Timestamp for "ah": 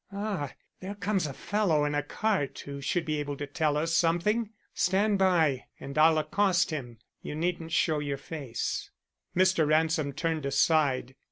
0.11-0.51